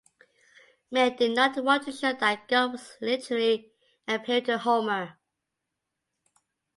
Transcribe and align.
Meyer 0.89 1.11
did 1.11 1.35
not 1.35 1.63
want 1.63 1.83
to 1.85 1.91
show 1.91 2.11
that 2.11 2.47
God 2.47 2.71
was 2.71 2.97
literally 3.01 3.71
appearing 4.07 4.45
to 4.45 4.57
Homer. 4.57 5.19